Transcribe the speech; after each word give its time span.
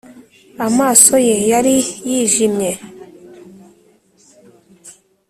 amaso 0.67 1.13
ye 1.27 1.35
yari 1.51 1.75
yijimye, 2.09 2.71